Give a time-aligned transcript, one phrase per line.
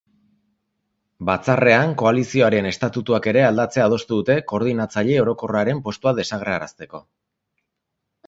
[1.29, 7.03] Batzarrean, koalizioaren estatutuak ere aldatzea adostu dute koordinatzaile orokorraren postua desagertarazteko.